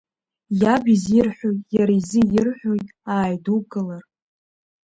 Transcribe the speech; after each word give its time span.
Иаб 0.61 0.83
изы 0.93 1.11
ирҳәои 1.17 1.57
иара 1.75 1.93
изы 1.99 2.21
ирҳәои 2.35 2.81
ааидукылар… 3.13 4.03